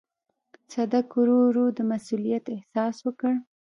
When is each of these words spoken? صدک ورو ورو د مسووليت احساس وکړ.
صدک 0.71 1.07
ورو 1.15 1.37
ورو 1.47 1.65
د 1.77 1.79
مسووليت 1.89 2.45
احساس 2.55 2.95
وکړ. 3.07 3.33